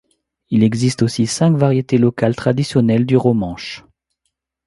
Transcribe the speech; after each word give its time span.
Il 0.49 0.63
existe 0.63 1.03
aussi 1.03 1.27
cinq 1.27 1.55
variétés 1.55 1.99
locales 1.99 2.35
traditionnelles 2.35 3.05
du 3.05 3.15
romanche. 3.15 3.85